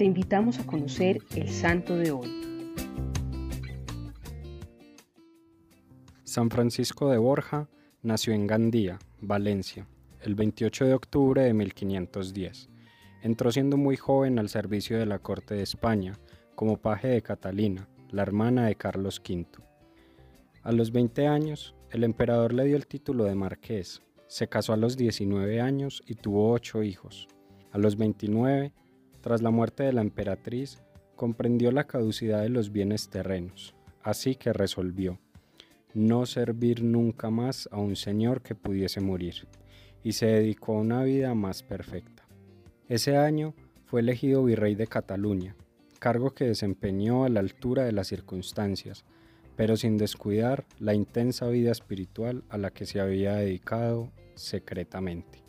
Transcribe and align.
te 0.00 0.06
invitamos 0.06 0.58
a 0.58 0.64
conocer 0.64 1.18
el 1.36 1.50
santo 1.50 1.94
de 1.94 2.10
hoy. 2.10 2.26
San 6.24 6.48
Francisco 6.48 7.10
de 7.10 7.18
Borja 7.18 7.68
nació 8.00 8.32
en 8.32 8.46
Gandía, 8.46 8.98
Valencia, 9.20 9.86
el 10.22 10.36
28 10.36 10.86
de 10.86 10.94
octubre 10.94 11.42
de 11.42 11.52
1510. 11.52 12.70
Entró 13.20 13.52
siendo 13.52 13.76
muy 13.76 13.98
joven 13.98 14.38
al 14.38 14.48
servicio 14.48 14.98
de 14.98 15.04
la 15.04 15.18
corte 15.18 15.54
de 15.54 15.64
España, 15.64 16.14
como 16.54 16.78
paje 16.78 17.08
de 17.08 17.20
Catalina, 17.20 17.86
la 18.08 18.22
hermana 18.22 18.68
de 18.68 18.76
Carlos 18.76 19.20
V. 19.22 19.48
A 20.62 20.72
los 20.72 20.92
20 20.92 21.26
años, 21.26 21.74
el 21.90 22.04
emperador 22.04 22.54
le 22.54 22.64
dio 22.64 22.76
el 22.76 22.86
título 22.86 23.24
de 23.24 23.34
marqués, 23.34 24.00
se 24.28 24.48
casó 24.48 24.72
a 24.72 24.78
los 24.78 24.96
19 24.96 25.60
años 25.60 26.02
y 26.06 26.14
tuvo 26.14 26.52
ocho 26.52 26.82
hijos. 26.82 27.28
A 27.70 27.76
los 27.76 27.98
29, 27.98 28.72
tras 29.20 29.42
la 29.42 29.50
muerte 29.50 29.82
de 29.82 29.92
la 29.92 30.00
emperatriz, 30.00 30.82
comprendió 31.16 31.70
la 31.72 31.84
caducidad 31.84 32.42
de 32.42 32.48
los 32.48 32.72
bienes 32.72 33.10
terrenos, 33.10 33.74
así 34.02 34.34
que 34.34 34.52
resolvió 34.52 35.18
no 35.94 36.24
servir 36.26 36.82
nunca 36.82 37.30
más 37.30 37.68
a 37.72 37.78
un 37.78 37.96
señor 37.96 38.42
que 38.42 38.54
pudiese 38.54 39.00
morir, 39.00 39.48
y 40.02 40.12
se 40.12 40.26
dedicó 40.26 40.76
a 40.76 40.80
una 40.80 41.02
vida 41.02 41.34
más 41.34 41.62
perfecta. 41.62 42.26
Ese 42.88 43.16
año 43.16 43.54
fue 43.86 44.00
elegido 44.00 44.44
virrey 44.44 44.74
de 44.74 44.86
Cataluña, 44.86 45.56
cargo 45.98 46.30
que 46.30 46.46
desempeñó 46.46 47.24
a 47.24 47.28
la 47.28 47.40
altura 47.40 47.84
de 47.84 47.92
las 47.92 48.08
circunstancias, 48.08 49.04
pero 49.56 49.76
sin 49.76 49.98
descuidar 49.98 50.64
la 50.78 50.94
intensa 50.94 51.48
vida 51.48 51.72
espiritual 51.72 52.44
a 52.48 52.56
la 52.56 52.70
que 52.70 52.86
se 52.86 53.00
había 53.00 53.34
dedicado 53.34 54.10
secretamente. 54.34 55.42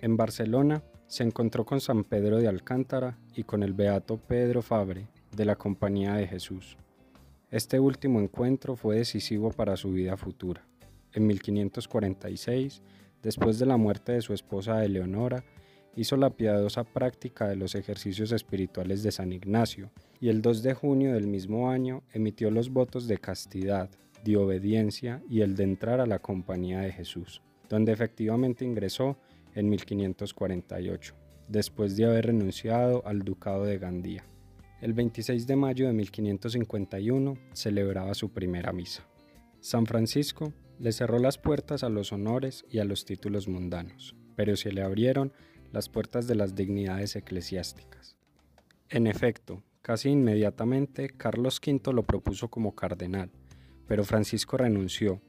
En 0.00 0.16
Barcelona 0.16 0.82
se 1.06 1.22
encontró 1.22 1.64
con 1.64 1.80
San 1.80 2.04
Pedro 2.04 2.38
de 2.38 2.48
Alcántara 2.48 3.18
y 3.34 3.44
con 3.44 3.62
el 3.62 3.72
beato 3.72 4.16
Pedro 4.18 4.62
Fabre 4.62 5.06
de 5.34 5.44
la 5.44 5.56
Compañía 5.56 6.14
de 6.14 6.26
Jesús. 6.26 6.76
Este 7.50 7.78
último 7.78 8.20
encuentro 8.20 8.74
fue 8.76 8.96
decisivo 8.96 9.50
para 9.50 9.76
su 9.76 9.92
vida 9.92 10.16
futura. 10.16 10.66
En 11.12 11.26
1546, 11.26 12.82
después 13.22 13.58
de 13.58 13.66
la 13.66 13.76
muerte 13.76 14.12
de 14.12 14.22
su 14.22 14.34
esposa 14.34 14.84
Eleonora, 14.84 15.44
hizo 15.96 16.16
la 16.16 16.30
piadosa 16.30 16.84
práctica 16.84 17.46
de 17.48 17.56
los 17.56 17.74
ejercicios 17.74 18.32
espirituales 18.32 19.02
de 19.02 19.12
San 19.12 19.32
Ignacio 19.32 19.90
y 20.20 20.28
el 20.28 20.42
2 20.42 20.62
de 20.62 20.74
junio 20.74 21.12
del 21.12 21.26
mismo 21.26 21.70
año 21.70 22.02
emitió 22.12 22.50
los 22.50 22.70
votos 22.70 23.06
de 23.06 23.18
castidad, 23.18 23.88
de 24.24 24.36
obediencia 24.36 25.22
y 25.28 25.42
el 25.42 25.54
de 25.54 25.64
entrar 25.64 26.00
a 26.00 26.06
la 26.06 26.18
compañía 26.18 26.80
de 26.80 26.92
Jesús, 26.92 27.42
donde 27.68 27.92
efectivamente 27.92 28.64
ingresó 28.64 29.18
en 29.54 29.68
1548, 29.68 31.14
después 31.48 31.96
de 31.96 32.06
haber 32.06 32.26
renunciado 32.26 33.06
al 33.06 33.22
ducado 33.22 33.64
de 33.64 33.78
Gandía. 33.78 34.24
El 34.80 34.92
26 34.92 35.46
de 35.46 35.56
mayo 35.56 35.86
de 35.86 35.92
1551 35.92 37.38
celebraba 37.52 38.14
su 38.14 38.32
primera 38.32 38.72
misa. 38.72 39.06
San 39.60 39.86
Francisco 39.86 40.52
le 40.78 40.92
cerró 40.92 41.18
las 41.18 41.38
puertas 41.38 41.84
a 41.84 41.88
los 41.88 42.12
honores 42.12 42.64
y 42.68 42.80
a 42.80 42.84
los 42.84 43.04
títulos 43.04 43.48
mundanos, 43.48 44.14
pero 44.36 44.56
se 44.56 44.72
le 44.72 44.82
abrieron 44.82 45.32
las 45.72 45.88
puertas 45.88 46.26
de 46.26 46.34
las 46.34 46.54
dignidades 46.54 47.16
eclesiásticas. 47.16 48.16
En 48.88 49.06
efecto, 49.06 49.62
casi 49.82 50.10
inmediatamente 50.10 51.08
Carlos 51.08 51.60
V 51.64 51.92
lo 51.92 52.02
propuso 52.02 52.48
como 52.48 52.74
cardenal, 52.74 53.30
pero 53.86 54.04
Francisco 54.04 54.56
renunció 54.56 55.20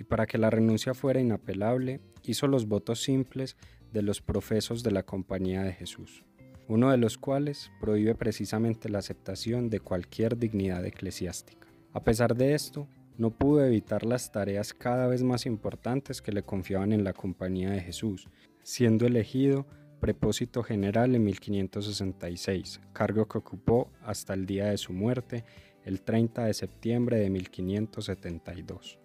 y 0.00 0.04
para 0.04 0.26
que 0.26 0.38
la 0.38 0.48
renuncia 0.48 0.94
fuera 0.94 1.20
inapelable, 1.20 2.00
hizo 2.24 2.46
los 2.46 2.66
votos 2.66 3.02
simples 3.02 3.58
de 3.92 4.00
los 4.00 4.22
profesos 4.22 4.82
de 4.82 4.92
la 4.92 5.02
Compañía 5.02 5.62
de 5.62 5.74
Jesús, 5.74 6.24
uno 6.68 6.90
de 6.90 6.96
los 6.96 7.18
cuales 7.18 7.70
prohíbe 7.82 8.14
precisamente 8.14 8.88
la 8.88 9.00
aceptación 9.00 9.68
de 9.68 9.80
cualquier 9.80 10.38
dignidad 10.38 10.86
eclesiástica. 10.86 11.68
A 11.92 12.02
pesar 12.02 12.34
de 12.34 12.54
esto, 12.54 12.88
no 13.18 13.30
pudo 13.30 13.62
evitar 13.62 14.06
las 14.06 14.32
tareas 14.32 14.72
cada 14.72 15.06
vez 15.06 15.22
más 15.22 15.44
importantes 15.44 16.22
que 16.22 16.32
le 16.32 16.44
confiaban 16.44 16.94
en 16.94 17.04
la 17.04 17.12
Compañía 17.12 17.68
de 17.68 17.82
Jesús, 17.82 18.26
siendo 18.62 19.06
elegido 19.06 19.66
prepósito 20.00 20.62
general 20.62 21.14
en 21.14 21.24
1566, 21.24 22.80
cargo 22.94 23.28
que 23.28 23.36
ocupó 23.36 23.90
hasta 24.02 24.32
el 24.32 24.46
día 24.46 24.64
de 24.70 24.78
su 24.78 24.94
muerte, 24.94 25.44
el 25.84 26.00
30 26.00 26.46
de 26.46 26.54
septiembre 26.54 27.18
de 27.18 27.28
1572. 27.28 28.98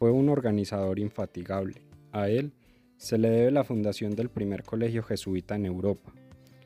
Fue 0.00 0.10
un 0.10 0.30
organizador 0.30 0.98
infatigable. 0.98 1.82
A 2.10 2.30
él 2.30 2.54
se 2.96 3.18
le 3.18 3.28
debe 3.28 3.50
la 3.50 3.64
fundación 3.64 4.16
del 4.16 4.30
primer 4.30 4.62
colegio 4.62 5.02
jesuita 5.02 5.56
en 5.56 5.66
Europa, 5.66 6.14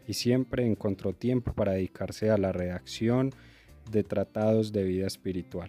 y 0.07 0.15
siempre 0.15 0.65
encontró 0.65 1.15
tiempo 1.15 1.53
para 1.53 1.73
dedicarse 1.73 2.31
a 2.31 2.39
la 2.39 2.53
redacción 2.53 3.33
de 3.91 4.05
tratados 4.05 4.71
de 4.71 4.85
vida 4.85 5.09
espiritual. 5.09 5.69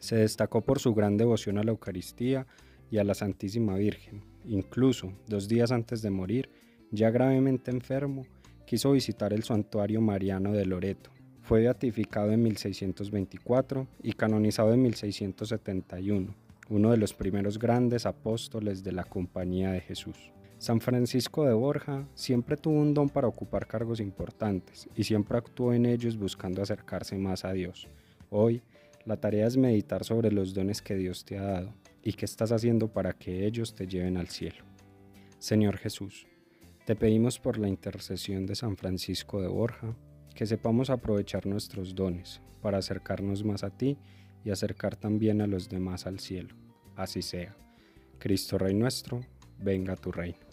Se 0.00 0.16
destacó 0.16 0.60
por 0.60 0.78
su 0.78 0.92
gran 0.92 1.16
devoción 1.16 1.56
a 1.56 1.62
la 1.62 1.70
Eucaristía 1.70 2.46
y 2.90 2.98
a 2.98 3.04
la 3.04 3.14
Santísima 3.14 3.76
Virgen. 3.76 4.20
Incluso, 4.44 5.14
dos 5.26 5.48
días 5.48 5.72
antes 5.72 6.02
de 6.02 6.10
morir, 6.10 6.50
ya 6.90 7.08
gravemente 7.08 7.70
enfermo, 7.70 8.26
quiso 8.66 8.92
visitar 8.92 9.32
el 9.32 9.44
santuario 9.44 10.02
mariano 10.02 10.52
de 10.52 10.66
Loreto, 10.66 11.10
fue 11.40 11.60
beatificado 11.60 12.32
en 12.32 12.42
1624 12.42 13.86
y 14.02 14.12
canonizado 14.12 14.74
en 14.74 14.82
1671, 14.82 16.45
uno 16.68 16.90
de 16.90 16.96
los 16.96 17.14
primeros 17.14 17.58
grandes 17.58 18.06
apóstoles 18.06 18.82
de 18.82 18.92
la 18.92 19.04
Compañía 19.04 19.72
de 19.72 19.80
Jesús. 19.80 20.32
San 20.58 20.80
Francisco 20.80 21.44
de 21.44 21.52
Borja 21.52 22.08
siempre 22.14 22.56
tuvo 22.56 22.80
un 22.80 22.94
don 22.94 23.08
para 23.08 23.28
ocupar 23.28 23.66
cargos 23.66 24.00
importantes 24.00 24.88
y 24.96 25.04
siempre 25.04 25.36
actuó 25.36 25.74
en 25.74 25.86
ellos 25.86 26.16
buscando 26.16 26.62
acercarse 26.62 27.16
más 27.18 27.44
a 27.44 27.52
Dios. 27.52 27.88
Hoy, 28.30 28.62
la 29.04 29.18
tarea 29.18 29.46
es 29.46 29.56
meditar 29.56 30.04
sobre 30.04 30.32
los 30.32 30.54
dones 30.54 30.82
que 30.82 30.96
Dios 30.96 31.24
te 31.24 31.38
ha 31.38 31.42
dado 31.42 31.74
y 32.02 32.14
qué 32.14 32.24
estás 32.24 32.52
haciendo 32.52 32.88
para 32.88 33.12
que 33.12 33.46
ellos 33.46 33.74
te 33.74 33.86
lleven 33.86 34.16
al 34.16 34.28
cielo. 34.28 34.64
Señor 35.38 35.76
Jesús, 35.76 36.26
te 36.86 36.96
pedimos 36.96 37.38
por 37.38 37.58
la 37.58 37.68
intercesión 37.68 38.46
de 38.46 38.54
San 38.54 38.76
Francisco 38.76 39.42
de 39.42 39.48
Borja, 39.48 39.94
que 40.34 40.46
sepamos 40.46 40.88
aprovechar 40.88 41.46
nuestros 41.46 41.94
dones 41.94 42.40
para 42.62 42.78
acercarnos 42.78 43.44
más 43.44 43.62
a 43.62 43.70
ti 43.70 43.98
y 44.46 44.52
acercar 44.52 44.94
también 44.94 45.42
a 45.42 45.48
los 45.48 45.68
demás 45.68 46.06
al 46.06 46.20
cielo. 46.20 46.54
Así 46.94 47.20
sea. 47.20 47.56
Cristo 48.20 48.56
Rey 48.56 48.74
nuestro, 48.74 49.20
venga 49.58 49.96
tu 49.96 50.12
reino. 50.12 50.45